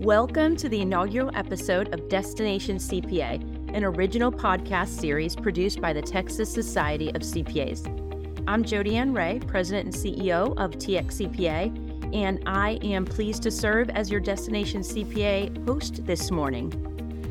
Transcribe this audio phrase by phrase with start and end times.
[0.00, 6.00] Welcome to the inaugural episode of Destination CPA, an original podcast series produced by the
[6.00, 7.86] Texas Society of CPAs.
[8.48, 13.90] I'm Jodi Ann Ray, President and CEO of TXCPA, and I am pleased to serve
[13.90, 16.72] as your Destination CPA host this morning.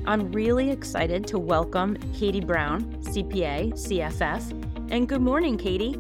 [0.05, 5.93] I'm really excited to welcome Katie Brown, CPA, CFF, and good morning, Katie.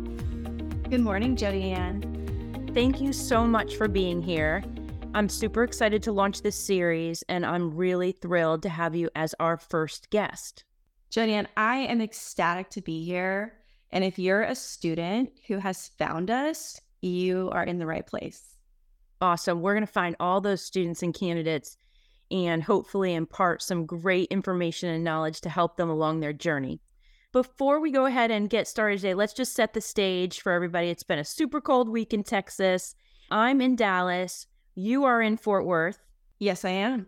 [0.87, 2.69] Good morning, Jodi Ann.
[2.75, 4.63] Thank you so much for being here.
[5.11, 9.33] I'm super excited to launch this series, and I'm really thrilled to have you as
[9.39, 10.65] our first guest.
[11.09, 13.53] Jodi I am ecstatic to be here.
[13.91, 18.55] And if you're a student who has found us, you are in the right place.
[19.19, 19.61] Awesome.
[19.61, 21.75] We're going to find all those students and candidates
[22.29, 26.81] and hopefully impart some great information and knowledge to help them along their journey.
[27.31, 30.89] Before we go ahead and get started today, let's just set the stage for everybody.
[30.89, 32.93] It's been a super cold week in Texas.
[33.31, 34.45] I'm in Dallas.
[34.79, 35.99] You are in Fort Worth.
[36.39, 37.07] Yes, I am.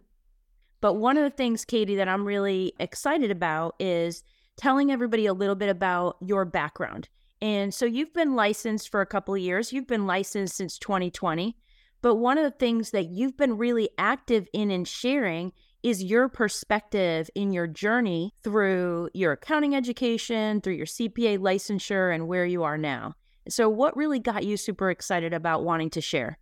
[0.82, 4.24] But one of the things, Katie, that I'm really excited about is
[4.58, 7.08] telling everybody a little bit about your background.
[7.41, 11.55] And so you've been licensed for a couple of years, you've been licensed since 2020.
[12.02, 16.28] But one of the things that you've been really active in and sharing is your
[16.28, 22.63] perspective in your journey through your accounting education, through your CPA licensure, and where you
[22.63, 23.16] are now.
[23.48, 26.38] So, what really got you super excited about wanting to share?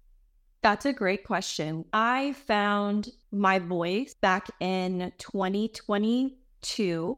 [0.62, 1.86] That's a great question.
[1.94, 7.18] I found my voice back in 2022,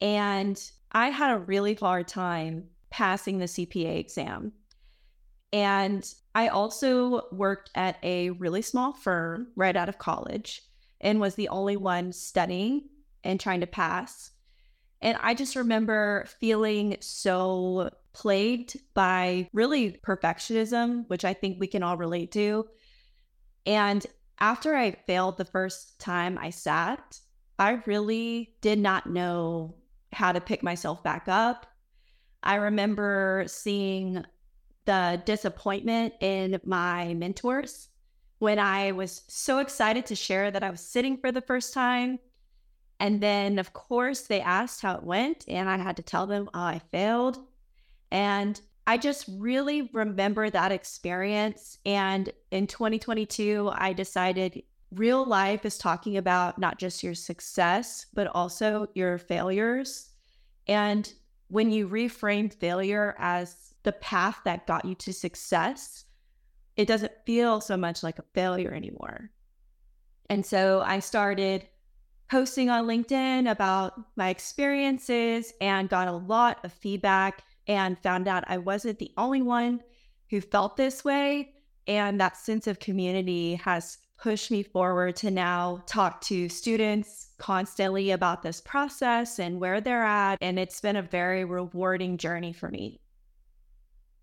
[0.00, 4.52] and I had a really hard time passing the CPA exam.
[5.52, 10.62] And I also worked at a really small firm right out of college
[11.00, 12.88] and was the only one studying
[13.22, 14.32] and trying to pass.
[15.06, 21.84] And I just remember feeling so plagued by really perfectionism, which I think we can
[21.84, 22.66] all relate to.
[23.66, 24.04] And
[24.40, 27.20] after I failed the first time I sat,
[27.56, 29.76] I really did not know
[30.10, 31.68] how to pick myself back up.
[32.42, 34.24] I remember seeing
[34.86, 37.90] the disappointment in my mentors
[38.40, 42.18] when I was so excited to share that I was sitting for the first time.
[42.98, 46.48] And then, of course, they asked how it went, and I had to tell them,
[46.54, 47.38] oh, I failed.
[48.10, 51.78] And I just really remember that experience.
[51.84, 54.62] And in 2022, I decided
[54.92, 60.10] real life is talking about not just your success, but also your failures.
[60.68, 61.12] And
[61.48, 66.04] when you reframe failure as the path that got you to success,
[66.76, 69.30] it doesn't feel so much like a failure anymore.
[70.28, 71.66] And so I started
[72.30, 78.44] posting on LinkedIn about my experiences and got a lot of feedback and found out
[78.46, 79.80] I wasn't the only one
[80.30, 81.52] who felt this way.
[81.86, 88.10] And that sense of community has pushed me forward to now talk to students constantly
[88.10, 90.38] about this process and where they're at.
[90.40, 93.00] And it's been a very rewarding journey for me.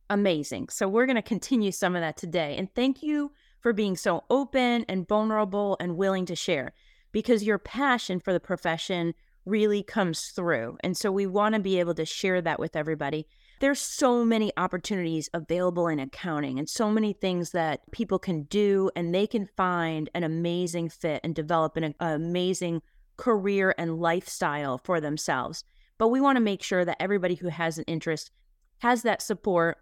[0.09, 0.69] Amazing.
[0.69, 2.55] So, we're going to continue some of that today.
[2.57, 3.31] And thank you
[3.61, 6.73] for being so open and vulnerable and willing to share
[7.13, 9.13] because your passion for the profession
[9.45, 10.77] really comes through.
[10.83, 13.27] And so we want to be able to share that with everybody.
[13.59, 18.89] There's so many opportunities available in accounting and so many things that people can do
[18.95, 22.81] and they can find an amazing fit and develop an, amazing
[23.15, 25.63] career and lifestyle for themselves.
[25.97, 28.31] But we want to make sure that everybody who has an interest
[28.79, 29.77] has that support,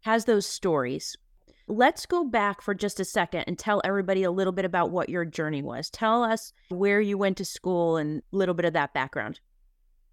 [0.00, 1.16] has those stories,
[1.66, 5.08] Let's go back for just a second and tell everybody a little bit about what
[5.08, 5.88] your journey was.
[5.88, 9.40] Tell us where you went to school and a little bit of that background.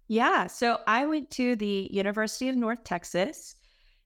[0.08, 0.46] Yeah.
[0.46, 3.56] So I went to the University of North Texas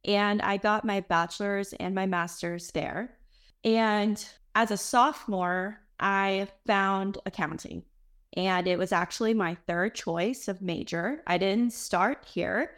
[0.04, 3.16] and I got my bachelor's and my master's there.
[3.64, 4.24] And
[4.54, 7.84] as a sophomore, I found accounting.
[8.36, 11.22] And it was actually my third choice of major.
[11.26, 12.72] I didn't start here.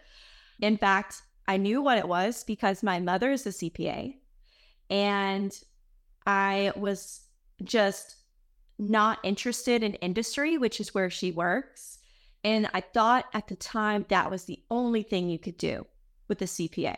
[0.60, 4.17] In fact, I knew what it was because my mother is a CPA
[4.90, 5.52] and
[6.26, 7.20] I was
[7.64, 8.16] just
[8.78, 11.98] not interested in industry, which is where she works.
[12.44, 15.86] And I thought at the time that was the only thing you could do
[16.28, 16.96] with a CPA.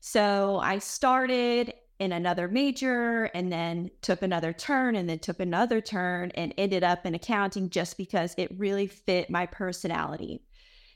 [0.00, 5.80] So I started in another major and then took another turn and then took another
[5.80, 10.40] turn and ended up in accounting just because it really fit my personality.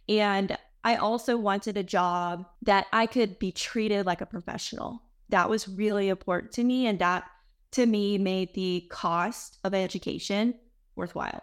[0.08, 5.50] And I also wanted a job that I could be treated like a professional that
[5.50, 6.86] was really important to me.
[6.86, 7.24] And that
[7.72, 10.54] to me made the cost of education
[10.94, 11.42] worthwhile.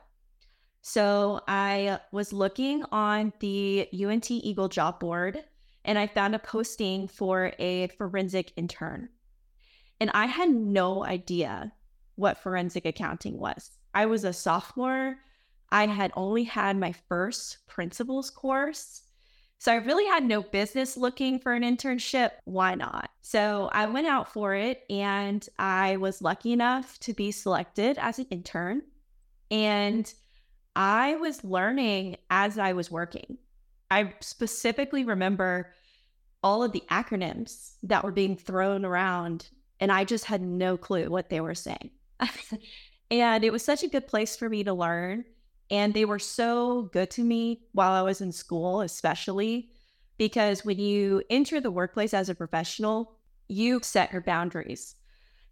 [0.81, 5.43] So I was looking on the UNT Eagle job board
[5.83, 9.09] and I found a posting for a forensic intern.
[9.99, 11.73] And I had no idea
[12.15, 13.71] what forensic accounting was.
[13.93, 15.17] I was a sophomore.
[15.71, 19.01] I had only had my first principles course.
[19.59, 22.31] So I really had no business looking for an internship.
[22.45, 23.09] Why not?
[23.21, 28.19] So I went out for it and I was lucky enough to be selected as
[28.19, 28.83] an intern.
[29.51, 30.11] And
[30.77, 33.37] I was learning as I was working.
[33.91, 35.73] I specifically remember
[36.41, 39.49] all of the acronyms that were being thrown around,
[39.81, 41.89] and I just had no clue what they were saying.
[43.11, 45.25] and it was such a good place for me to learn.
[45.71, 49.69] And they were so good to me while I was in school, especially
[50.17, 53.13] because when you enter the workplace as a professional,
[53.47, 54.95] you set your boundaries.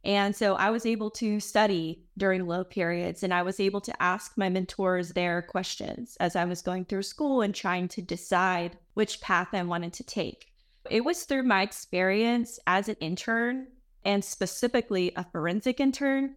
[0.04, 4.02] And so I was able to study during low periods and I was able to
[4.02, 8.78] ask my mentors their questions as I was going through school and trying to decide
[8.94, 10.54] which path I wanted to take.
[10.90, 13.68] It was through my experience as an intern
[14.06, 16.36] and specifically a forensic intern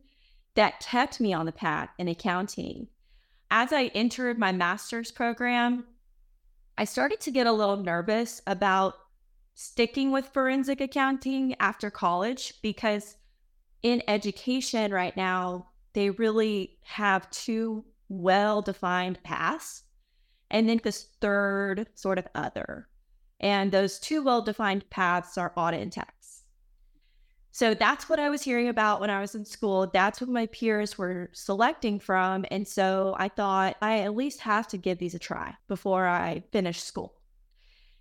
[0.57, 2.89] that kept me on the path in accounting
[3.51, 5.85] as I entered my master's program,
[6.79, 8.95] I started to get a little nervous about
[9.55, 13.17] sticking with forensic accounting after college because
[13.83, 19.83] in education right now, they really have two well defined paths
[20.51, 22.89] and then this third sort of other.
[23.41, 26.20] And those two well defined paths are audit and tax.
[27.53, 29.91] So that's what I was hearing about when I was in school.
[29.93, 32.45] That's what my peers were selecting from.
[32.51, 36.45] And so I thought I at least have to give these a try before I
[36.53, 37.15] finish school.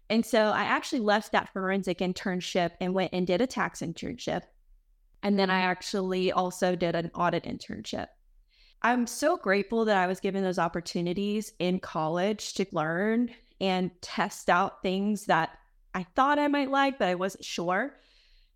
[0.09, 4.41] And so I actually left that forensic internship and went and did a tax internship.
[5.23, 8.07] And then I actually also did an audit internship.
[8.81, 14.49] I'm so grateful that I was given those opportunities in college to learn and test
[14.49, 15.57] out things that
[15.93, 17.95] I thought I might like, but I wasn't sure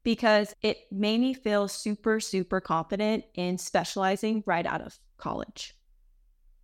[0.03, 5.75] because it made me feel super, super confident in specializing right out of college.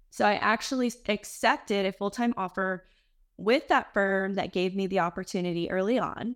[0.10, 2.86] So I actually accepted a full time offer
[3.38, 6.36] with that firm that gave me the opportunity early on,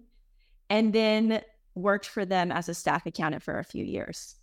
[0.69, 1.41] and then
[1.75, 4.35] worked for them as a staff accountant for a few years.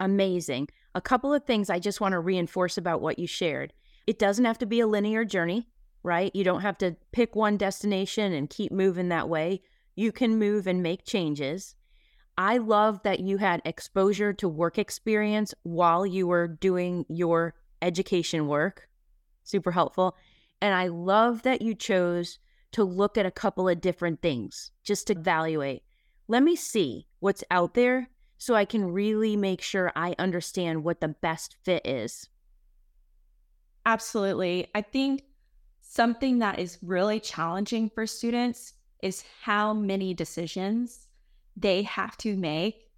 [0.00, 0.68] Amazing.
[0.94, 3.72] A couple of things I just want to reinforce about what you shared.
[4.06, 5.68] It doesn't have to be a linear journey,
[6.02, 6.34] right?
[6.34, 9.62] You don't have to pick one destination and keep moving that way
[10.00, 11.74] you can move and make changes.
[12.38, 18.48] I love that you had exposure to work experience while you were doing your education
[18.48, 18.88] work.
[19.42, 20.16] Super helpful.
[20.62, 22.38] And I love that you chose
[22.72, 25.82] to look at a couple of different things just to evaluate.
[26.28, 28.08] Let me see what's out there
[28.38, 32.26] so I can really make sure I understand what the best fit is.
[33.84, 34.68] Absolutely.
[34.74, 35.24] I think
[35.82, 41.06] something that is really challenging for students is how many decisions
[41.56, 42.90] they have to make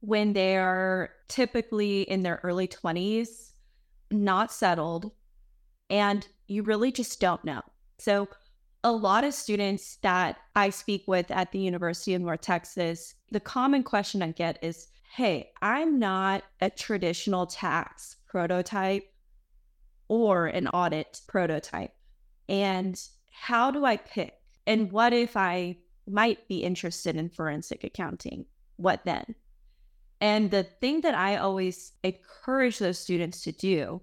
[0.00, 3.52] when they're typically in their early 20s,
[4.10, 5.10] not settled,
[5.88, 7.62] and you really just don't know.
[7.98, 8.28] So,
[8.82, 13.40] a lot of students that I speak with at the University of North Texas, the
[13.40, 19.04] common question I get is Hey, I'm not a traditional tax prototype
[20.08, 21.92] or an audit prototype.
[22.48, 23.00] And
[23.30, 24.34] how do I pick?
[24.66, 28.46] And what if I might be interested in forensic accounting?
[28.76, 29.34] What then?
[30.20, 34.00] And the thing that I always encourage those students to do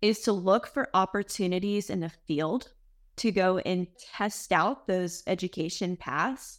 [0.00, 2.72] is to look for opportunities in the field
[3.16, 6.58] to go and test out those education paths.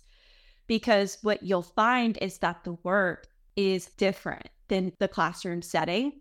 [0.67, 6.13] Because what you'll find is that the work is different than the classroom setting.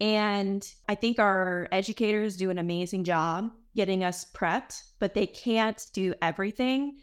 [0.00, 5.86] And I think our educators do an amazing job getting us prepped, but they can't
[5.92, 6.98] do everything.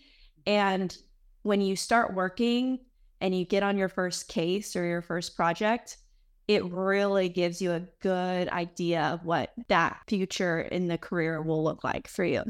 [0.46, 0.96] And
[1.44, 2.80] when you start working
[3.22, 5.98] and you get on your first case or your first project,
[6.48, 11.64] it really gives you a good idea of what that future in the career will
[11.64, 12.44] look like for you.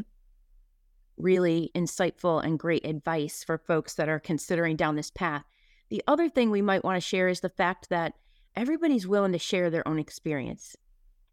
[1.18, 5.44] Really insightful and great advice for folks that are considering down this path.
[5.89, 8.13] The other thing we might want to share is the fact that
[8.56, 10.75] everybody's willing to share their own experience.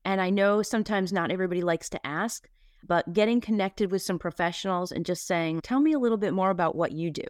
[0.05, 2.47] And I know sometimes not everybody likes to ask,
[2.87, 6.51] but getting connected with some professionals and just saying, tell me a little bit more
[6.51, 7.25] about what you do.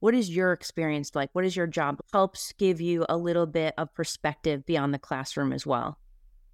[0.00, 1.30] What is your experience like?
[1.32, 2.00] What is your job?
[2.12, 5.98] Helps give you a little bit of perspective beyond the classroom as well.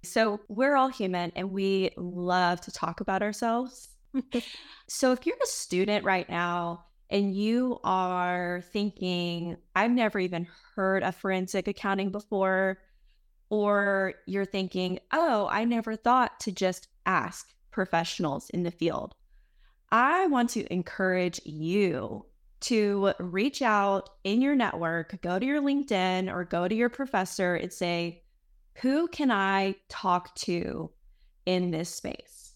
[0.03, 3.89] So, we're all human and we love to talk about ourselves.
[4.87, 11.03] so, if you're a student right now and you are thinking, I've never even heard
[11.03, 12.79] of forensic accounting before,
[13.49, 19.13] or you're thinking, oh, I never thought to just ask professionals in the field.
[19.91, 22.25] I want to encourage you
[22.61, 27.55] to reach out in your network, go to your LinkedIn or go to your professor
[27.55, 28.23] and say,
[28.75, 30.89] who can I talk to
[31.45, 32.53] in this space?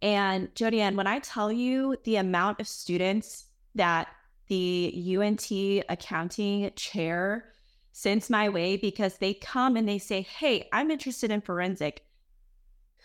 [0.00, 4.08] And Jodi Ann, when I tell you the amount of students that
[4.48, 5.50] the UNT
[5.88, 7.52] accounting chair
[7.92, 12.04] sends my way because they come and they say, Hey, I'm interested in forensic.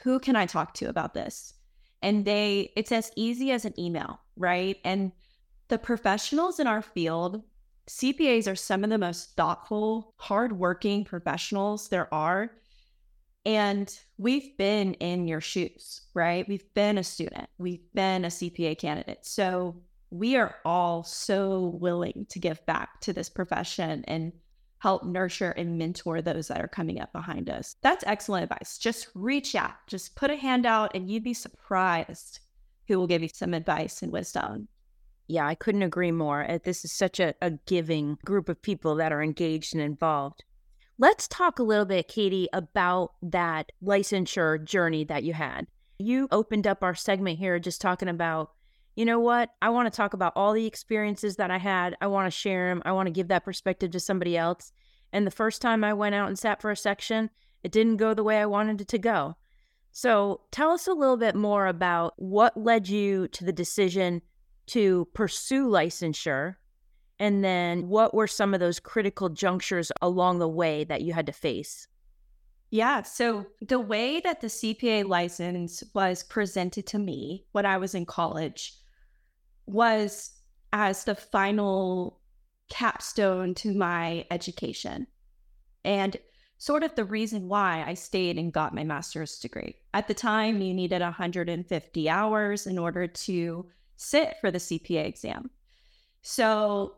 [0.04, 1.54] Who can I talk to about this?
[2.02, 4.78] And they, it's as easy as an email, right?
[4.84, 5.12] And
[5.68, 7.44] the professionals in our field,
[7.88, 12.52] CPAs are some of the most thoughtful, hardworking professionals there are.
[13.46, 16.48] And we've been in your shoes, right?
[16.48, 19.26] We've been a student, we've been a CPA candidate.
[19.26, 24.34] So we are all so willing to give back to this profession and
[24.80, 27.76] help nurture and mentor those that are coming up behind us.
[27.82, 28.78] That's excellent advice.
[28.78, 32.40] Just reach out, just put a hand out, and you'd be surprised
[32.88, 34.68] who will give you some advice and wisdom.
[35.28, 36.50] Yeah, I couldn't agree more.
[36.50, 40.44] Uh, this is such a, a giving group of people that are engaged and involved.
[40.98, 45.68] Let's talk a little bit, Katie, about that licensure journey that you had.
[46.00, 48.52] You opened up our segment here just talking about
[48.96, 49.50] you know what?
[49.62, 51.96] I want to talk about all the experiences that I had.
[52.02, 52.82] I want to share them.
[52.86, 54.72] I want to give that perspective to somebody else.
[55.14, 57.30] And the first time I went out and sat for a section,
[57.64, 59.36] it didn't go the way I wanted it to go.
[59.92, 64.22] So tell us a little bit more about what led you to the decision
[64.68, 66.56] to pursue licensure.
[67.18, 71.26] And then what were some of those critical junctures along the way that you had
[71.26, 71.88] to face?
[72.72, 73.02] Yeah.
[73.02, 78.06] So the way that the CPA license was presented to me when I was in
[78.06, 78.76] college
[79.70, 80.32] was
[80.74, 82.20] as the final
[82.70, 85.08] capstone to my education.
[85.84, 86.18] And
[86.58, 89.76] sort of the reason why I stayed and got my master's degree.
[89.94, 95.50] At the time, you needed 150 hours in order to sit for the CPA exam.
[96.22, 96.96] So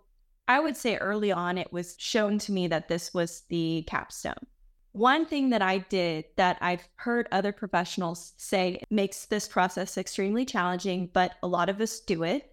[0.48, 4.48] I would say early on, it was shown to me that this was the capstone.
[4.94, 10.44] One thing that I did that I've heard other professionals say makes this process extremely
[10.44, 12.51] challenging, but a lot of us do it,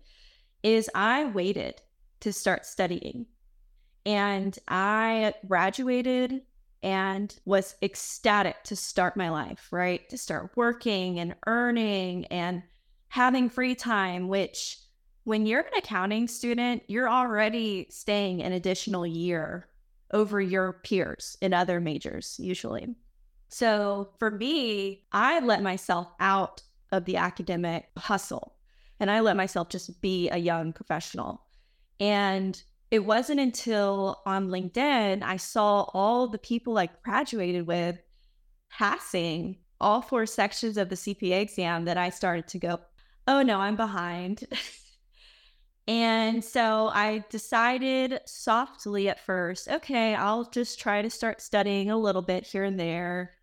[0.62, 1.80] is I waited
[2.20, 3.26] to start studying.
[4.04, 6.42] And I graduated
[6.82, 10.08] and was ecstatic to start my life, right?
[10.08, 12.62] To start working and earning and
[13.08, 14.78] having free time, which
[15.24, 19.68] when you're an accounting student, you're already staying an additional year
[20.12, 22.94] over your peers in other majors, usually.
[23.48, 26.62] So for me, I let myself out
[26.92, 28.54] of the academic hustle
[29.00, 31.42] and I let myself just be a young professional.
[32.00, 37.98] And it wasn't until on LinkedIn I saw all the people I graduated with
[38.70, 42.80] passing all four sections of the CPA exam that I started to go,
[43.26, 44.44] oh no, I'm behind.
[45.88, 51.96] and so I decided softly at first, okay, I'll just try to start studying a
[51.96, 53.34] little bit here and there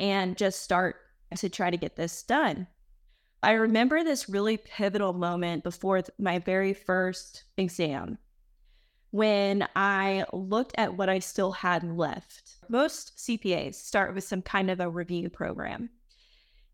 [0.00, 0.96] and just start
[1.36, 2.66] to try to get this done.
[3.42, 8.18] I remember this really pivotal moment before my very first exam
[9.10, 12.56] when I looked at what I still had left.
[12.68, 15.90] Most CPAs start with some kind of a review program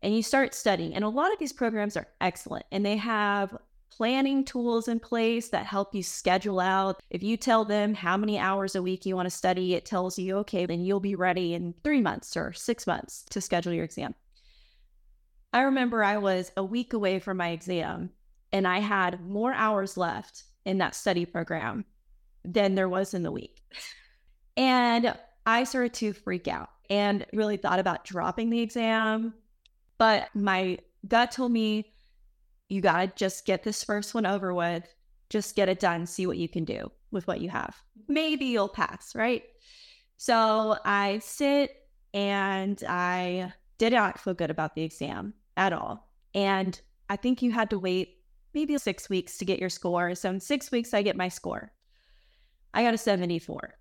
[0.01, 0.93] and you start studying.
[0.93, 3.55] And a lot of these programs are excellent and they have
[3.89, 6.99] planning tools in place that help you schedule out.
[7.11, 10.17] If you tell them how many hours a week you want to study, it tells
[10.17, 13.85] you, okay, then you'll be ready in three months or six months to schedule your
[13.85, 14.15] exam.
[15.53, 18.09] I remember I was a week away from my exam
[18.51, 21.85] and I had more hours left in that study program
[22.43, 23.61] than there was in the week.
[24.57, 29.35] And I started to freak out and really thought about dropping the exam.
[29.99, 31.93] But my gut told me,
[32.67, 34.91] you got to just get this first one over with,
[35.29, 37.75] just get it done, see what you can do with what you have.
[38.07, 39.43] Maybe you'll pass, right?
[40.17, 41.75] So I sit
[42.13, 46.09] and I did not feel good about the exam at all.
[46.33, 46.79] And
[47.09, 48.17] I think you had to wait
[48.53, 50.15] maybe six weeks to get your score.
[50.15, 51.71] So in six weeks, I get my score.
[52.73, 53.75] I got a 74,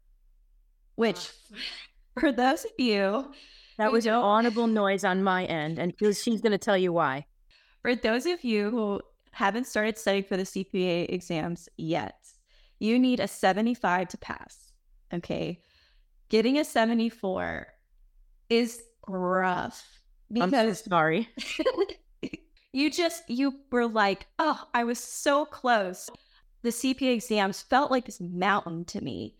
[0.97, 1.31] which
[2.19, 3.33] for those of you
[3.79, 7.27] that was an audible noise on my end, and she's going to tell you why.
[7.81, 9.01] For those of you who
[9.33, 12.17] haven't started studying for the CPA exams yet,
[12.79, 14.73] you need a 75 to pass.
[15.13, 15.61] Okay.
[16.29, 17.67] Getting a 74
[18.51, 20.02] is rough
[20.33, 21.29] because I'm so sorry.
[22.73, 26.09] you just you were like, oh, I was so close.
[26.63, 29.37] The CPA exams felt like this mountain to me.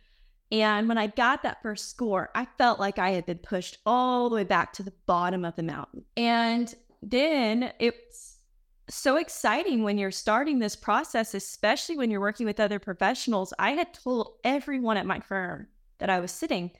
[0.51, 4.29] And when I got that first score, I felt like I had been pushed all
[4.29, 6.05] the way back to the bottom of the mountain.
[6.17, 8.37] And then it's
[8.91, 13.55] so exciting when you're starting this process, especially when you're working with other professionals.
[13.59, 15.69] I had told everyone at my firm
[15.99, 16.71] that I was sitting,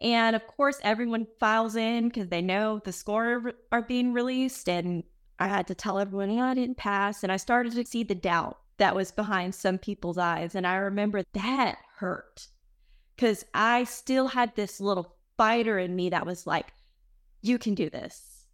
[0.00, 4.68] And of course, everyone files in because they know the score are being released.
[4.68, 5.04] And
[5.38, 7.22] I had to tell everyone, I didn't pass.
[7.22, 10.54] And I started to see the doubt that was behind some people's eyes.
[10.54, 12.48] And I remember that hurt
[13.14, 16.72] because I still had this little fighter in me that was like,
[17.42, 18.46] you can do this.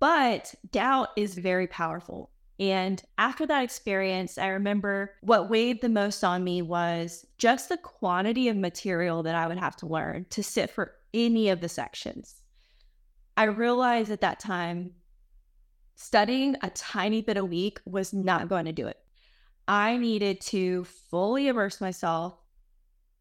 [0.00, 2.31] But doubt is very powerful.
[2.62, 7.76] And after that experience, I remember what weighed the most on me was just the
[7.76, 11.68] quantity of material that I would have to learn to sit for any of the
[11.68, 12.40] sections.
[13.36, 14.92] I realized at that time
[15.96, 18.98] studying a tiny bit a week was not going to do it.
[19.66, 22.38] I needed to fully immerse myself,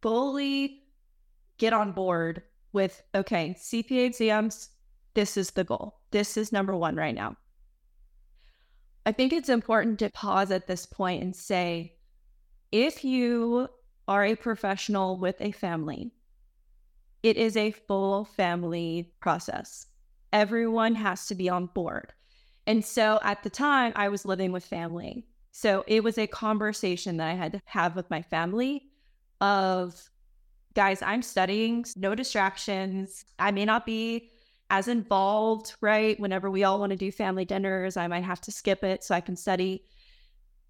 [0.03, 0.83] fully
[1.57, 2.43] get on board
[2.73, 4.69] with okay, CPA exams,
[5.15, 5.99] this is the goal.
[6.11, 7.37] This is number one right now.
[9.05, 11.95] I think it's important to pause at this point and say
[12.71, 13.67] if you
[14.07, 16.11] are a professional with a family,
[17.23, 19.87] it is a full family process.
[20.33, 22.13] Everyone has to be on board.
[22.67, 25.25] And so at the time, I was living with family.
[25.51, 28.83] So it was a conversation that I had to have with my family
[29.41, 30.09] of
[30.73, 33.25] guys, I'm studying, no distractions.
[33.39, 34.31] I may not be
[34.71, 36.17] as involved, right?
[36.17, 39.13] Whenever we all want to do family dinners, I might have to skip it so
[39.13, 39.83] I can study.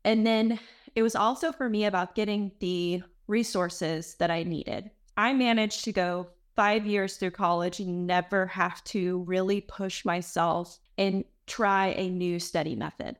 [0.04, 0.60] And then
[0.96, 4.90] it was also for me about getting the resources that I needed.
[5.18, 10.80] I managed to go five years through college and never have to really push myself
[10.98, 13.18] and try a new study method.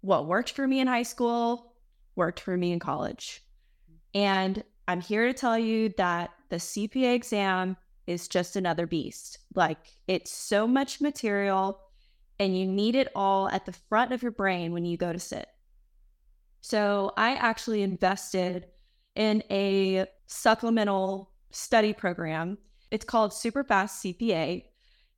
[0.00, 1.74] What worked for me in high school
[2.14, 3.42] worked for me in college.
[4.14, 7.76] And I'm here to tell you that the CPA exam
[8.08, 9.38] is just another beast.
[9.54, 9.76] Like
[10.08, 11.78] it's so much material
[12.40, 15.18] and you need it all at the front of your brain when you go to
[15.18, 15.46] sit.
[16.62, 18.66] So I actually invested
[19.14, 22.56] in a supplemental study program.
[22.90, 24.64] It's called SuperfastCPA.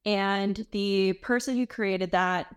[0.04, 2.54] And the person who created that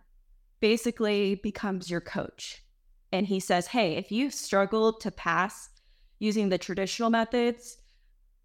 [0.61, 2.63] basically becomes your coach.
[3.11, 5.69] And he says, Hey, if you've struggled to pass
[6.17, 7.77] using the traditional methods,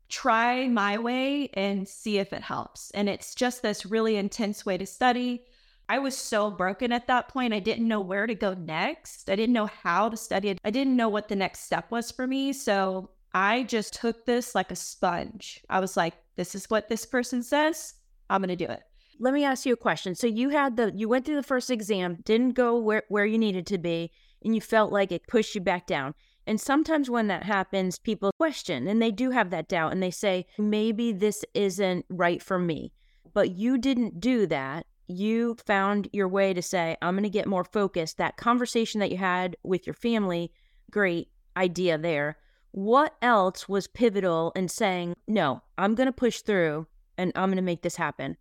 [0.09, 2.91] try my way and see if it helps.
[2.93, 5.45] And it's just this really intense way to study.
[5.89, 7.55] I was so broken at that point.
[7.55, 9.31] I didn't know where to go next.
[9.31, 10.59] I didn't know how to study.
[10.65, 12.53] I didn't know what the next step was for me.
[12.53, 15.63] So I just took this like a sponge.
[15.71, 17.95] I was like, this is what this person says.
[18.31, 18.83] I'm going to do it.
[19.21, 20.15] Let me ask you a question.
[20.15, 23.39] So you had the you went through the first exam, didn't go where where you
[23.39, 24.13] needed to be,
[24.45, 26.15] and you felt like it pushed you back down.
[26.49, 30.11] And sometimes when that happens, people question and they do have that doubt and they
[30.11, 32.91] say, maybe this isn't right for me.
[33.35, 34.87] But you didn't do that.
[35.09, 38.17] You found your way to say, I'm going to get more focused.
[38.17, 40.51] That conversation that you had with your family,
[40.91, 42.39] great idea there.
[42.71, 46.87] What else was pivotal in saying, no, I'm going to push through
[47.19, 48.39] and I'm going to make this happen?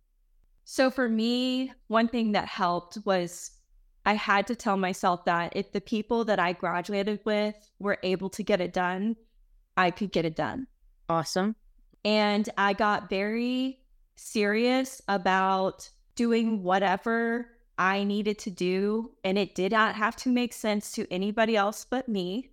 [0.64, 3.50] So for me, one thing that helped was
[4.08, 8.30] I had to tell myself that if the people that I graduated with were able
[8.30, 9.16] to get it done,
[9.76, 10.66] I could get it done.
[11.10, 11.56] Awesome.
[12.06, 13.80] And I got very
[14.16, 19.10] serious about doing whatever I needed to do.
[19.24, 22.52] And it did not have to make sense to anybody else but me.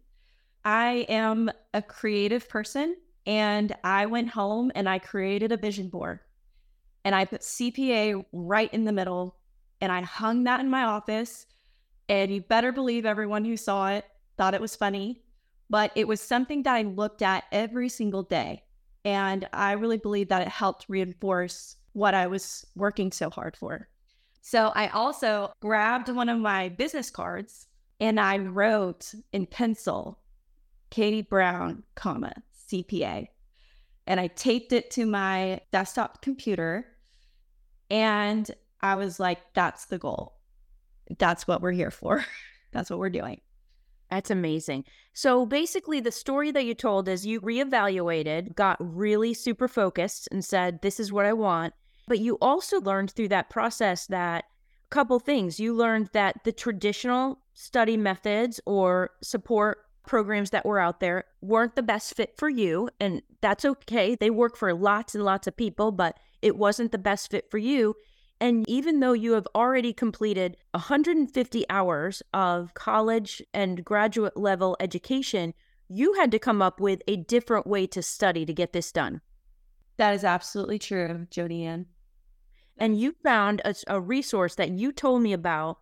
[0.65, 2.98] I am a creative person.
[3.26, 6.20] And I went home and I created a vision board.
[7.06, 9.38] And I put CPA right in the middle
[9.81, 11.45] and I hung that in my office.
[12.07, 14.05] And you better believe everyone who saw it
[14.38, 15.23] thought it was funny.
[15.69, 18.63] But it was something that I looked at every single day.
[19.03, 23.88] And I really believe that it helped reinforce what I was working so hard for.
[24.41, 27.67] So I also grabbed one of my business cards
[27.99, 30.19] and I wrote in pencil,
[30.89, 32.33] Katie Brown, comma,
[32.69, 33.27] CPA.
[34.05, 36.85] And I taped it to my desktop computer.
[37.89, 38.49] And
[38.81, 40.33] I was like, that's the goal.
[41.17, 42.25] That's what we're here for.
[42.71, 43.41] that's what we're doing.
[44.09, 44.85] That's amazing.
[45.13, 50.45] So basically, the story that you told is you reevaluated, got really super focused, and
[50.45, 51.73] said, This is what I want.
[52.07, 55.59] But you also learned through that process that a couple things.
[55.59, 61.75] You learned that the traditional study methods or support programs that were out there weren't
[61.75, 62.89] the best fit for you.
[62.99, 64.15] And that's okay.
[64.15, 67.57] They work for lots and lots of people, but it wasn't the best fit for
[67.57, 67.95] you.
[68.41, 75.54] And even though you have already completed 150 hours of college and graduate level education,
[75.88, 79.21] you had to come up with a different way to study to get this done.
[79.98, 81.86] That is absolutely true, Jodi Ann.
[82.78, 85.78] And you found a, a, resource that you told me about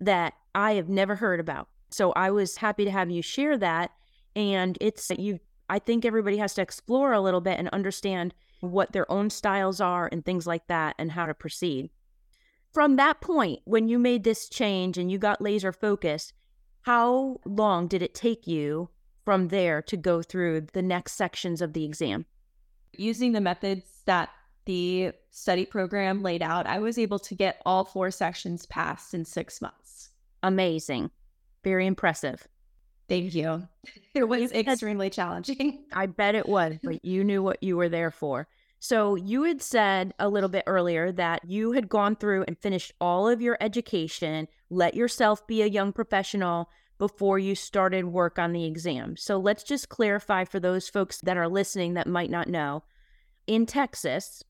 [0.00, 1.68] that I have never heard about.
[1.90, 3.90] So I was happy to have you share that.
[4.36, 8.92] And it's you, I think everybody has to explore a little bit and understand what
[8.92, 11.90] their own styles are and things like that, and how to proceed.
[12.76, 16.34] From that point, when you made this change and you got laser focused,
[16.82, 18.90] how long did it take you
[19.24, 22.26] from there to go through the next sections of the exam?
[22.92, 24.28] Using the methods that
[24.66, 29.24] the study program laid out, I was able to get all four sections passed in
[29.24, 30.10] six months.
[30.42, 31.10] Amazing.
[31.64, 32.46] Very impressive.
[33.08, 33.66] Thank you.
[34.14, 35.84] It was extremely challenging.
[35.94, 38.48] I bet it was, but you knew what you were there for.
[38.78, 42.92] So, you had said a little bit earlier that you had gone through and finished
[43.00, 48.52] all of your education, let yourself be a young professional before you started work on
[48.52, 49.16] the exam.
[49.16, 52.84] So, let's just clarify for those folks that are listening that might not know.
[53.46, 54.42] In Texas,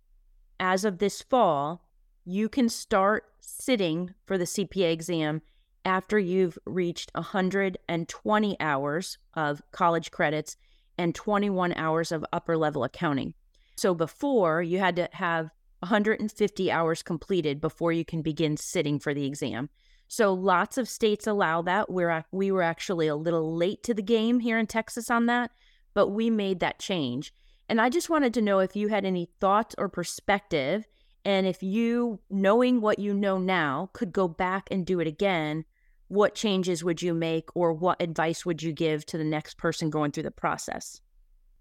[0.59, 1.87] as of this fall,
[2.25, 5.43] you can start sitting for the CPA exam
[5.85, 10.57] after you've reached 120 hours of college credits
[10.99, 13.35] and 21 hours of upper level accounting.
[13.77, 19.13] So before, you had to have 150 hours completed before you can begin sitting for
[19.13, 19.69] the exam.
[20.09, 21.91] So lots of states allow that.
[21.91, 25.51] We're we were actually a little late to the game here in Texas on that,
[25.95, 27.33] but we made that change.
[27.69, 30.87] And I just wanted to know if you had any thoughts or perspective
[31.25, 35.65] and if you knowing what you know now could go back and do it again,
[36.07, 39.91] what changes would you make or what advice would you give to the next person
[39.91, 41.01] going through the process?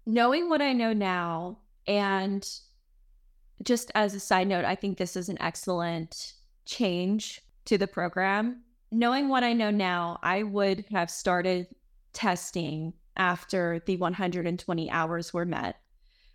[0.06, 2.48] Knowing what I know now, and
[3.62, 8.62] just as a side note, I think this is an excellent change to the program.
[8.92, 11.66] Knowing what I know now, I would have started
[12.12, 15.76] testing after the 120 hours were met.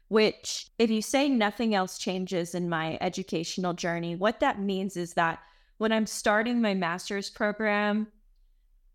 [0.08, 5.14] Which, if you say nothing else changes in my educational journey, what that means is
[5.14, 5.40] that
[5.78, 8.08] when I'm starting my master's program,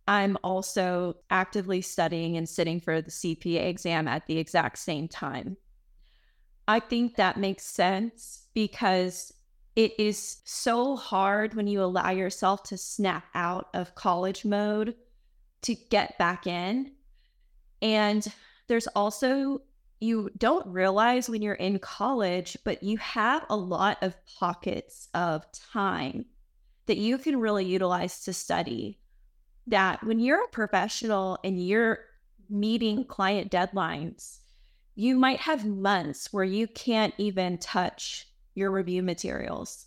[0.07, 5.57] I'm also actively studying and sitting for the CPA exam at the exact same time.
[6.69, 9.33] I think that makes sense because
[9.77, 14.95] it is so hard when you allow yourself to snap out of college mode
[15.63, 16.93] to get back in.
[17.83, 18.27] And
[18.69, 19.61] there's also,
[20.01, 25.45] you don't realize when you're in college, but you have a lot of pockets of
[25.53, 26.25] time
[26.87, 28.99] that you can really utilize to study.
[29.67, 31.99] That when you're a professional and you're
[32.49, 34.39] meeting client deadlines,
[34.97, 39.87] you might have months where you can't even touch your review materials.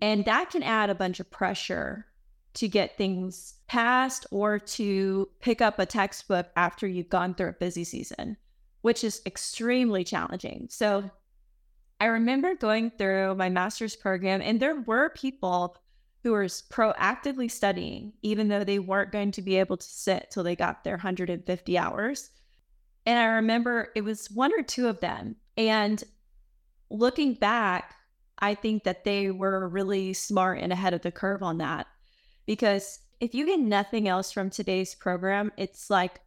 [0.00, 2.06] And that can add a bunch of pressure
[2.54, 7.52] to get things passed or to pick up a textbook after you've gone through a
[7.52, 8.38] busy season,
[8.80, 10.68] which is extremely challenging.
[10.70, 11.10] So
[12.00, 15.76] I remember going through my master's program, and there were people
[16.22, 20.42] who were proactively studying, even though they weren't going to be able to sit till
[20.42, 22.30] they got their 150 hours.
[23.06, 25.36] And I remember it was one or two of them.
[25.56, 26.02] And
[26.90, 27.94] looking back,
[28.38, 31.86] I think that they were really smart and ahead of the curve on that.
[32.44, 36.20] Because if you get nothing else from today's program, it's like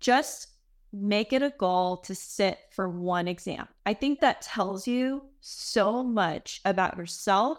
[0.00, 0.48] just
[0.92, 3.68] make it a goal to sit for one exam.
[3.86, 7.58] I think that tells you so much about yourself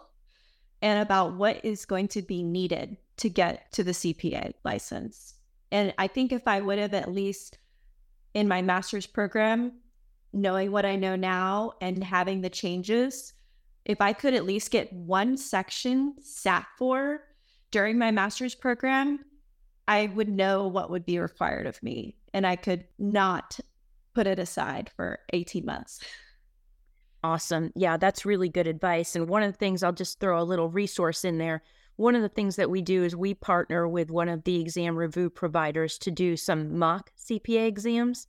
[0.82, 5.36] and about what is going to be needed to get to the CPA license.
[5.72, 7.58] And I think if I would have at least
[8.34, 9.74] in my master's program,
[10.34, 13.34] knowing what I know now and having the changes,
[13.86, 17.22] if I could at least get one section sat for
[17.72, 19.20] during my master's program,
[19.88, 23.60] I would know what would be required of me and I could not
[24.14, 26.02] put it aside for 18 months.
[27.24, 27.72] Awesome.
[27.76, 29.16] Yeah, that's really good advice.
[29.16, 31.64] And one of the things I'll just throw a little resource in there.
[32.00, 34.96] One of the things that we do is we partner with one of the exam
[34.96, 38.26] review providers to do some mock CPA exams.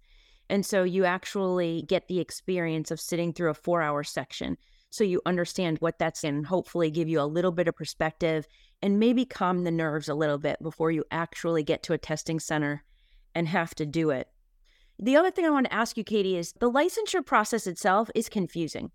[0.48, 4.58] And so you actually get the experience of sitting through a four hour section.
[4.90, 8.44] So you understand what that's in, hopefully give you a little bit of perspective
[8.82, 12.40] and maybe calm the nerves a little bit before you actually get to a testing
[12.40, 12.82] center
[13.36, 14.26] and have to do it.
[14.98, 18.28] The other thing I want to ask you, Katie, is the licensure process itself is
[18.28, 18.90] confusing.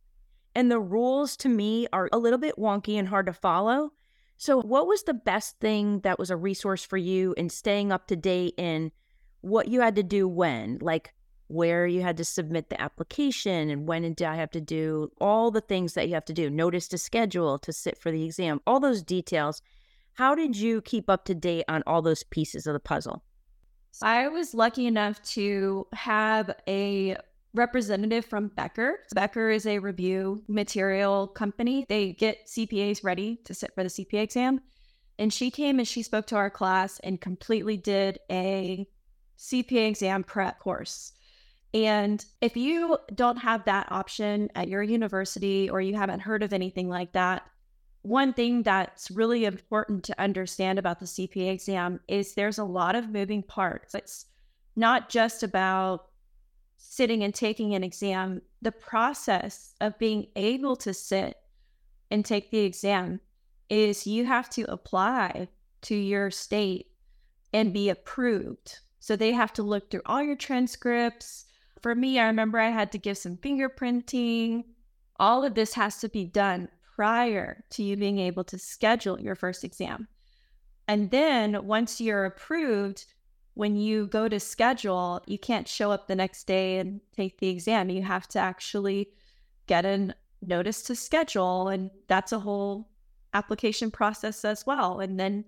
[0.54, 3.94] And the rules to me are a little bit wonky and hard to follow.
[4.38, 8.08] So, what was the best thing that was a resource for you in staying up
[8.08, 8.92] to date in
[9.42, 10.80] what you had to do when?
[10.82, 11.14] Like,
[11.48, 15.52] where you had to submit the application and when did I have to do all
[15.52, 18.62] the things that you have to do, notice to schedule to sit for the exam,
[18.66, 19.62] all those details.
[20.14, 23.24] How did you keep up to date on all those pieces of the puzzle?
[24.02, 27.18] I was lucky enough to have a
[27.56, 29.00] representative from Becker.
[29.14, 31.86] Becker is a review material company.
[31.88, 34.62] They get CPAs ready to sit for the CPA exam.
[35.18, 38.88] And she came and she spoke to our class and completely did a
[39.38, 41.14] CPA exam prep course.
[41.74, 46.54] And if you don't have that option at your university or you haven't heard of
[46.54, 47.44] anything like that,
[48.02, 52.96] one thing that's really important to understand about the CPA exam is there's a lot
[52.96, 53.96] of moving parts.
[53.96, 54.26] It's
[54.76, 56.08] not just about
[56.78, 61.38] sitting and taking an exam, the process of being able to sit
[62.12, 63.20] and take the exam
[63.70, 65.48] is you have to apply
[65.82, 66.88] to your state
[67.54, 68.80] and be approved.
[69.00, 71.46] So they have to look through all your transcripts.
[71.82, 74.64] For me, I remember I had to give some fingerprinting.
[75.20, 79.36] All of this has to be done prior to you being able to schedule your
[79.36, 80.08] first exam.
[80.88, 83.06] And then once you're approved,
[83.56, 87.50] when you go to schedule, you can't show up the next day and take the
[87.50, 87.90] exam.
[87.90, 89.10] You have to actually
[89.66, 91.70] get a notice to schedule.
[91.70, 92.90] And that's a whole
[93.34, 95.00] application process as well.
[95.00, 95.46] And then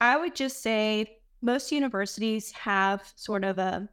[0.00, 3.88] I would just say most universities have sort of a,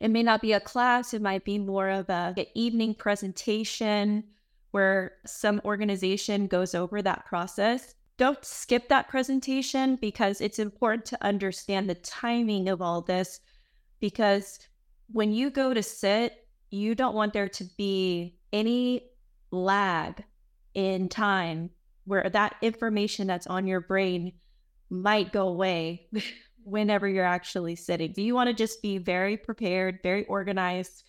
[0.00, 4.24] it may not be a class, it might be more of a, evening presentation
[4.70, 7.94] where some organization goes over that process.
[8.16, 13.40] Don't skip that presentation because it's important to understand the timing of all this.
[14.00, 14.58] Because
[15.10, 19.02] when you go to sit, you don't want there to be any
[19.50, 20.22] lag
[20.74, 21.70] in time
[22.04, 24.32] where that information that's on your brain
[24.90, 26.08] might go away
[26.64, 28.12] whenever you're actually sitting.
[28.12, 31.04] Do you want to just be very prepared, very organized?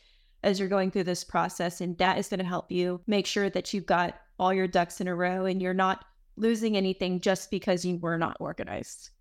[0.45, 1.81] as you're going through this process.
[1.81, 5.01] And that is going to help you make sure that you've got all your ducks
[5.01, 6.05] in a row and you're not
[6.37, 9.11] losing anything just because you were not organized.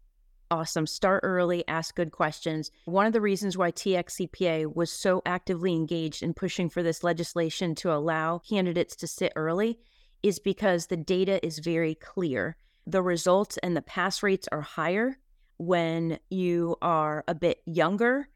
[0.51, 0.87] Awesome.
[0.87, 2.71] Start early, ask good questions.
[2.85, 7.75] One of the reasons why TXCPA was so actively engaged in pushing for this legislation
[7.77, 9.79] to allow candidates to sit early
[10.23, 12.57] is because the data is very clear.
[12.87, 15.19] The results and the pass rates are higher
[15.57, 18.29] when you are a bit younger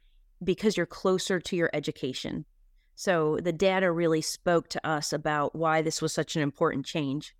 [0.42, 2.46] because you're closer to your education.
[2.94, 7.34] So the data really spoke to us about why this was such an important change.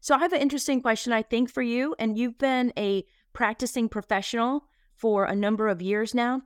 [0.00, 1.94] So I have an interesting question, I think, for you.
[1.98, 6.42] And you've been a practicing professional for a number of years now.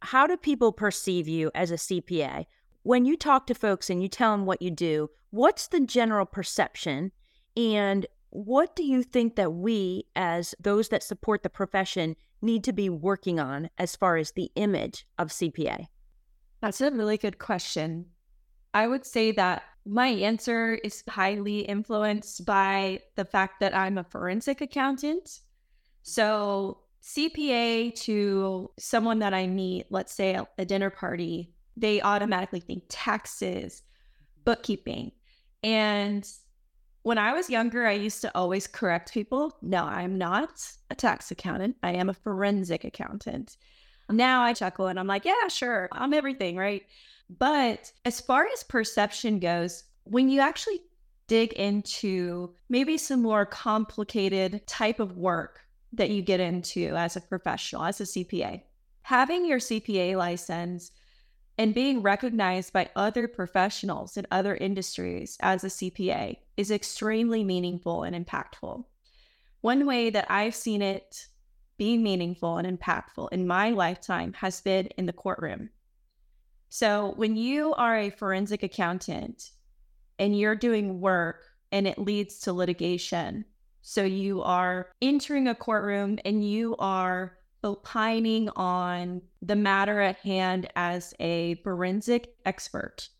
[0.00, 2.46] How do people perceive you as a CPA?
[2.82, 6.26] When you talk to folks and you tell them what you do, what's the general
[6.26, 7.12] perception?
[7.56, 12.72] And what do you think that we, as those that support the profession, need to
[12.72, 15.86] be working on as far as the image of CPA?
[16.60, 18.06] That's a really good question.
[18.74, 24.04] I would say that my answer is highly influenced by the fact that I'm a
[24.04, 25.40] forensic accountant.
[26.02, 32.60] So, CPA to someone that I meet, let's say at a dinner party, they automatically
[32.60, 33.82] think taxes,
[34.44, 35.10] bookkeeping.
[35.64, 36.28] And
[37.02, 39.56] when I was younger, I used to always correct people.
[39.62, 41.76] No, I'm not a tax accountant.
[41.82, 43.56] I am a forensic accountant.
[44.08, 46.82] Now I chuckle and I'm like, yeah, sure, I'm everything, right?
[47.38, 50.80] But as far as perception goes, when you actually
[51.28, 55.60] dig into maybe some more complicated type of work
[55.92, 58.62] that you get into as a professional, as a CPA,
[59.02, 60.90] having your CPA license
[61.58, 68.02] and being recognized by other professionals in other industries as a CPA is extremely meaningful
[68.02, 68.84] and impactful.
[69.60, 71.28] One way that I've seen it
[71.76, 75.70] be meaningful and impactful in my lifetime has been in the courtroom.
[76.74, 79.50] So, when you are a forensic accountant
[80.18, 83.44] and you're doing work and it leads to litigation,
[83.82, 90.66] so you are entering a courtroom and you are opining on the matter at hand
[90.74, 93.10] as a forensic expert.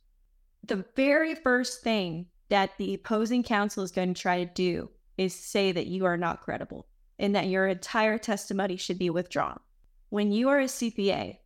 [0.64, 4.88] The very first thing that the opposing counsel is going to try to do
[5.18, 6.86] is say that you are not credible
[7.18, 9.60] and that your entire testimony should be withdrawn.
[10.08, 11.36] When you are a CPA,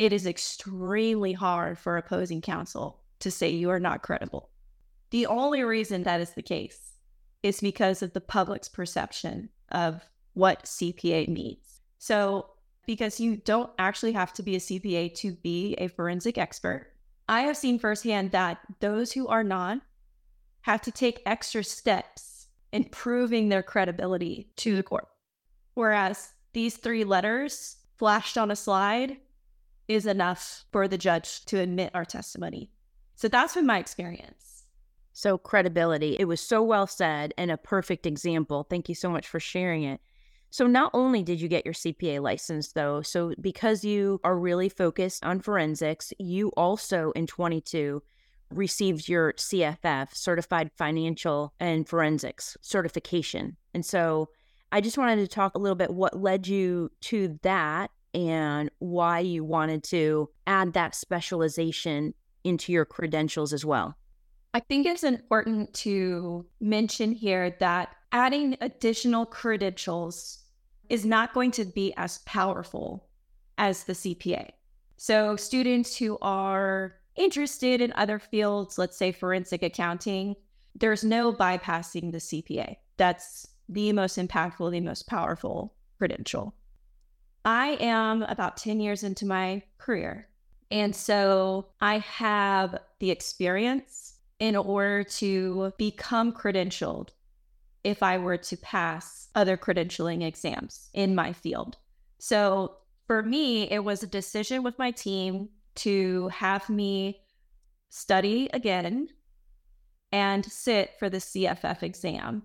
[0.00, 4.48] it is extremely hard for opposing counsel to say you are not credible.
[5.10, 6.94] The only reason that is the case
[7.42, 11.82] is because of the public's perception of what CPA means.
[11.98, 12.46] So,
[12.86, 16.94] because you don't actually have to be a CPA to be a forensic expert,
[17.28, 19.82] I have seen firsthand that those who are not
[20.62, 25.08] have to take extra steps in proving their credibility to the court.
[25.74, 29.18] Whereas these three letters flashed on a slide
[29.90, 32.70] is enough for the judge to admit our testimony.
[33.16, 34.64] So that's been my experience.
[35.12, 38.64] So, credibility, it was so well said and a perfect example.
[38.70, 40.00] Thank you so much for sharing it.
[40.50, 44.68] So, not only did you get your CPA license, though, so because you are really
[44.68, 48.00] focused on forensics, you also in 22
[48.50, 53.56] received your CFF, Certified Financial and Forensics certification.
[53.74, 54.28] And so
[54.70, 59.20] I just wanted to talk a little bit what led you to that and why
[59.20, 63.96] you wanted to add that specialization into your credentials as well.
[64.52, 70.38] I think it's important to mention here that adding additional credentials
[70.88, 73.08] is not going to be as powerful
[73.58, 74.50] as the CPA.
[74.96, 80.34] So, students who are interested in other fields, let's say forensic accounting,
[80.74, 82.76] there's no bypassing the CPA.
[82.96, 86.54] That's the most impactful, the most powerful credential.
[87.44, 90.28] I am about 10 years into my career.
[90.70, 97.08] And so I have the experience in order to become credentialed
[97.82, 101.76] if I were to pass other credentialing exams in my field.
[102.18, 102.76] So
[103.06, 107.22] for me, it was a decision with my team to have me
[107.88, 109.08] study again
[110.12, 112.42] and sit for the CFF exam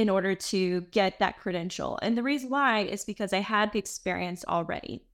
[0.00, 1.98] in order to get that credential.
[2.00, 5.04] And the reason why is because I had the experience already.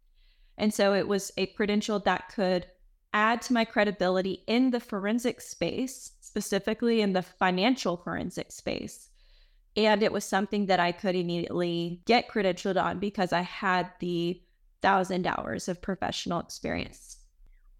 [0.56, 2.66] And so it was a credential that could
[3.12, 9.10] add to my credibility in the forensic space, specifically in the financial forensic space.
[9.76, 14.40] And it was something that I could immediately get credentialed on because I had the
[14.82, 17.16] thousand hours of professional experience.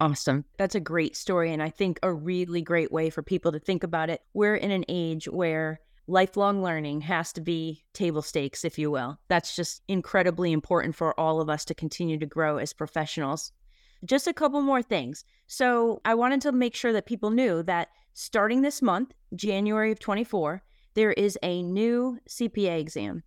[0.01, 0.43] Awesome.
[0.57, 1.53] That's a great story.
[1.53, 4.21] And I think a really great way for people to think about it.
[4.33, 9.19] We're in an age where lifelong learning has to be table stakes, if you will.
[9.27, 13.51] That's just incredibly important for all of us to continue to grow as professionals.
[14.05, 15.25] Just a couple more things.
[15.47, 19.99] So, I wanted to make sure that people knew that starting this month, January of
[19.99, 20.61] 24,
[20.93, 23.23] there is a new CPA exam,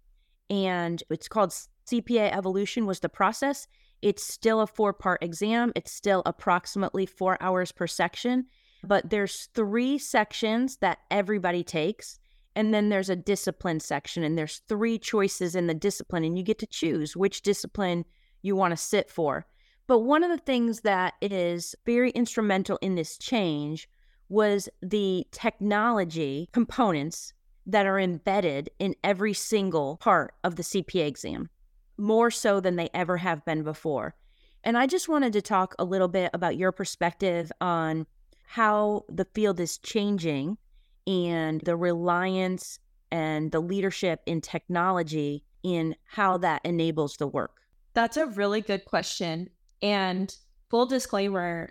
[0.48, 3.66] and it's called CPA Evolution, was the process.
[4.00, 8.46] It's still a four part exam, it's still approximately four hours per section,
[8.84, 12.19] but there's three sections that everybody takes
[12.56, 16.44] and then there's a discipline section, and there's three choices in the discipline, and you
[16.44, 18.04] get to choose which discipline
[18.42, 19.46] you want to sit for.
[19.86, 23.88] But one of the things that is very instrumental in this change
[24.28, 27.32] was the technology components
[27.66, 31.50] that are embedded in every single part of the CPA exam,
[31.98, 34.14] more so than they ever have been before.
[34.62, 38.06] And I just wanted to talk a little bit about your perspective on
[38.44, 40.58] how the field is changing
[41.06, 42.78] and the reliance
[43.10, 47.60] and the leadership in technology in how that enables the work?
[47.94, 49.50] That's a really good question.
[49.82, 50.34] And
[50.68, 51.70] full disclaimer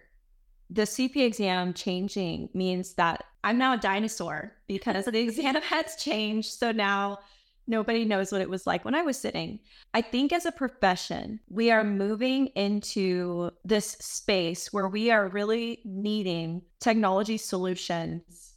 [0.70, 6.52] the CP exam changing means that I'm now a dinosaur because the exam has changed.
[6.52, 7.20] So now
[7.68, 9.60] nobody knows what it was like when I was sitting.
[9.94, 15.82] I think as a profession, we are moving into this space where we are really
[15.86, 18.49] needing technology solutions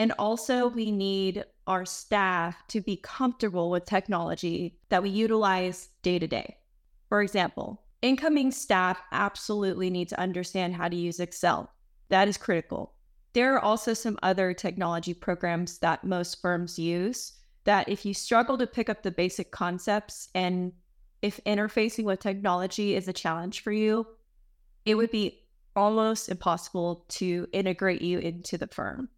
[0.00, 6.18] and also, we need our staff to be comfortable with technology that we utilize day
[6.18, 6.56] to day.
[7.10, 11.70] For example, incoming staff absolutely need to understand how to use Excel.
[12.08, 12.94] That is critical.
[13.34, 17.34] There are also some other technology programs that most firms use
[17.64, 20.72] that if you struggle to pick up the basic concepts and
[21.20, 24.06] if interfacing with technology is a challenge for you,
[24.86, 25.42] it would be
[25.76, 29.10] almost impossible to integrate you into the firm.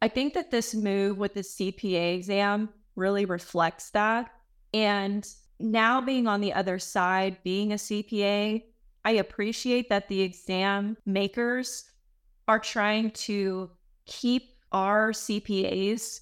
[0.00, 4.30] I think that this move with the CPA exam really reflects that.
[4.72, 8.62] And now being on the other side, being a CPA,
[9.04, 11.84] I appreciate that the exam makers
[12.46, 13.70] are trying to
[14.06, 16.20] keep our CPAs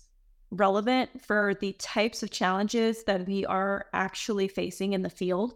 [0.50, 5.54] relevant for the types of challenges that we are actually facing in the field.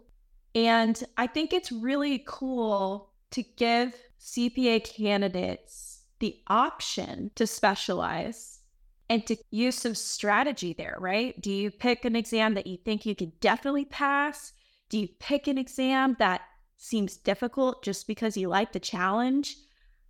[0.54, 5.89] And I think it's really cool to give CPA candidates
[6.20, 8.60] the option to specialize
[9.08, 11.38] and to use some strategy there, right?
[11.40, 14.52] Do you pick an exam that you think you can definitely pass?
[14.88, 16.42] Do you pick an exam that
[16.76, 19.56] seems difficult just because you like the challenge?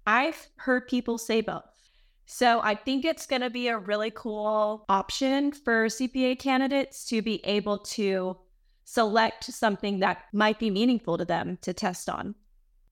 [0.07, 1.64] I've heard people say both.
[2.27, 7.23] So I think it's going to be a really cool option for CPA candidates to
[7.23, 8.37] be able to
[8.85, 12.35] select something that might be meaningful to them to test on.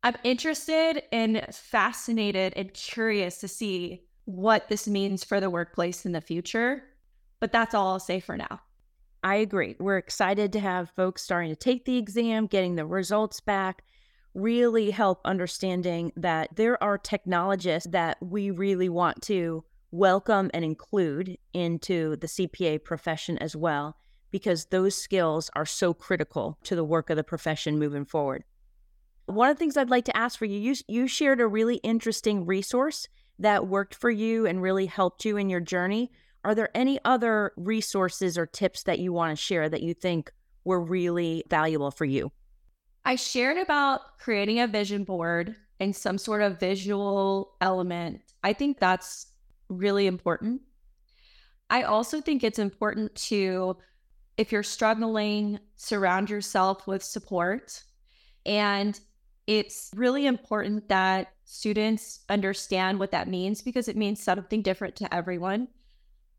[0.02, 6.12] I'm interested and fascinated and curious to see what this means for the workplace in
[6.12, 6.84] the future.
[7.40, 8.60] But that's all I'll say for now.
[9.24, 9.74] I agree.
[9.80, 13.82] We're excited to have folks starting to take the exam, getting the results back,
[14.34, 21.36] really help understanding that there are technologists that we really want to welcome and include
[21.52, 23.96] into the CPA profession as well,
[24.30, 28.44] because those skills are so critical to the work of the profession moving forward.
[29.28, 31.76] One of the things I'd like to ask for you, you, you shared a really
[31.76, 33.06] interesting resource
[33.38, 36.10] that worked for you and really helped you in your journey.
[36.44, 40.32] Are there any other resources or tips that you want to share that you think
[40.64, 42.32] were really valuable for you?
[43.04, 48.22] I shared about creating a vision board and some sort of visual element.
[48.42, 49.26] I think that's
[49.68, 50.62] really important.
[51.68, 53.76] I also think it's important to,
[54.38, 57.82] if you're struggling, surround yourself with support.
[58.46, 58.98] And
[59.48, 65.12] it's really important that students understand what that means because it means something different to
[65.12, 65.68] everyone.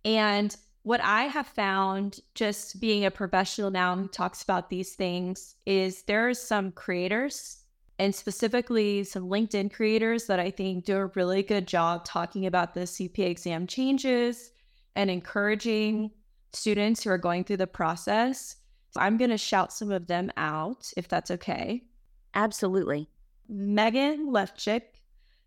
[0.06, 5.56] And what I have found just being a professional now who talks about these things
[5.66, 7.64] is there are some creators
[7.98, 12.76] and specifically some LinkedIn creators that I think do a really good job talking about
[12.76, 14.52] the CPA exam changes
[14.96, 16.12] and encouraging
[16.54, 18.58] students who are going through the process.
[18.92, 21.89] So I'm going to shout some of them out if that's okay.
[22.34, 23.10] Absolutely.
[23.48, 24.82] Megan Lefchick,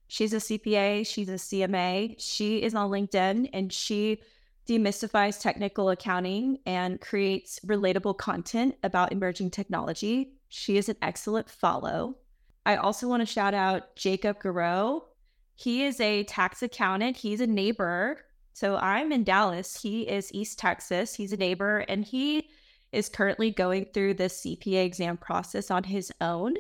[0.09, 2.17] she's a CPA, she's a CMA.
[2.19, 4.21] She is on LinkedIn and she
[4.69, 10.35] demystifies technical accounting and creates relatable content about emerging technology.
[10.49, 12.17] She is an excellent follow.
[12.65, 15.03] I also want to shout out Jacob Garreau.
[15.55, 17.17] He is a tax accountant.
[17.17, 18.21] He's a neighbor.
[18.53, 19.81] So I'm in Dallas.
[19.81, 21.15] He is East Texas.
[21.15, 22.49] He's a neighbor and he
[22.93, 26.55] is currently going through the CPA exam process on his own.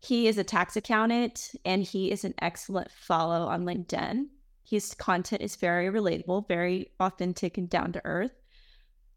[0.00, 4.26] He is a tax accountant and he is an excellent follow on LinkedIn.
[4.64, 8.32] His content is very relatable, very authentic, and down to earth.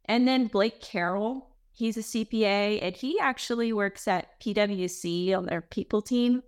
[0.06, 5.62] And then Blake Carroll, He's a CPA and he actually works at PwC on their
[5.62, 6.44] people team.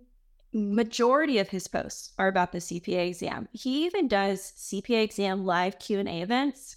[0.52, 3.48] Majority of his posts are about the CPA exam.
[3.52, 6.76] He even does CPA exam live Q&A events.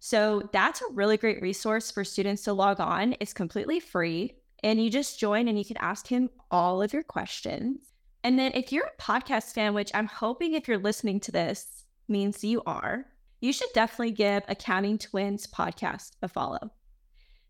[0.00, 3.14] So that's a really great resource for students to log on.
[3.20, 4.34] It's completely free
[4.64, 7.92] and you just join and you can ask him all of your questions.
[8.24, 11.84] And then if you're a podcast fan, which I'm hoping if you're listening to this
[12.08, 13.04] means you are,
[13.42, 16.70] you should definitely give Accounting Twins podcast a follow.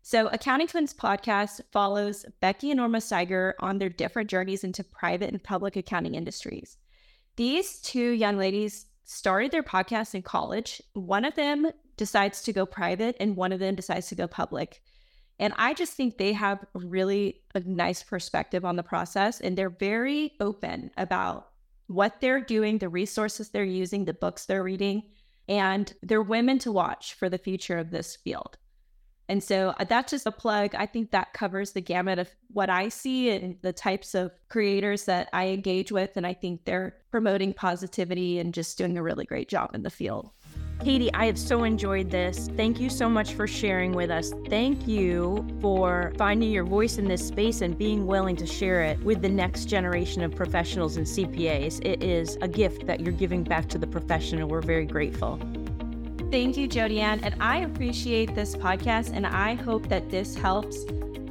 [0.01, 5.29] So, Accounting Twins podcast follows Becky and Norma Steiger on their different journeys into private
[5.31, 6.77] and public accounting industries.
[7.37, 10.81] These two young ladies started their podcast in college.
[10.93, 14.81] One of them decides to go private, and one of them decides to go public.
[15.39, 19.69] And I just think they have really a nice perspective on the process, and they're
[19.69, 21.49] very open about
[21.87, 25.03] what they're doing, the resources they're using, the books they're reading,
[25.47, 28.57] and they're women to watch for the future of this field.
[29.27, 30.75] And so uh, that's just a plug.
[30.75, 35.05] I think that covers the gamut of what I see and the types of creators
[35.05, 36.15] that I engage with.
[36.15, 39.89] And I think they're promoting positivity and just doing a really great job in the
[39.89, 40.29] field.
[40.83, 42.49] Katie, I have so enjoyed this.
[42.55, 44.33] Thank you so much for sharing with us.
[44.49, 48.99] Thank you for finding your voice in this space and being willing to share it
[48.99, 51.83] with the next generation of professionals and CPAs.
[51.83, 55.39] It is a gift that you're giving back to the profession, and we're very grateful.
[56.31, 57.19] Thank you, Jodi Ann.
[57.23, 60.83] And I appreciate this podcast, and I hope that this helps.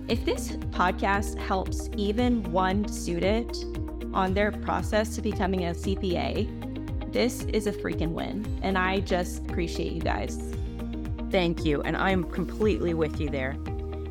[0.08, 3.64] If this podcast helps even one student
[4.12, 6.63] on their process to becoming a CPA,
[7.14, 8.44] this is a freaking win.
[8.62, 10.36] And I just appreciate you guys.
[11.30, 11.80] Thank you.
[11.82, 13.56] And I'm completely with you there.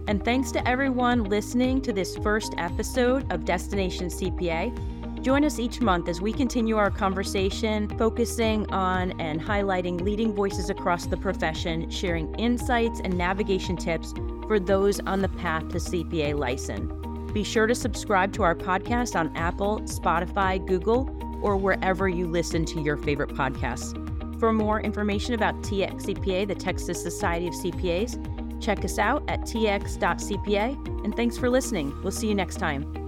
[0.07, 5.21] And thanks to everyone listening to this first episode of Destination CPA.
[5.21, 10.69] Join us each month as we continue our conversation, focusing on and highlighting leading voices
[10.69, 14.13] across the profession, sharing insights and navigation tips
[14.47, 16.91] for those on the path to CPA license.
[17.33, 21.05] Be sure to subscribe to our podcast on Apple, Spotify, Google,
[21.43, 23.99] or wherever you listen to your favorite podcasts.
[24.39, 31.03] For more information about TXCPA, the Texas Society of CPAs, check us out at tx.cpa.
[31.05, 31.93] And thanks for listening.
[32.01, 33.02] We'll see you next time.